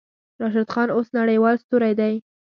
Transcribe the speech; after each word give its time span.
راشد 0.41 0.67
خان 0.73 0.87
اوس 0.95 1.07
نړۍوال 1.17 1.55
ستوری 1.63 1.93
دی. 1.99 2.13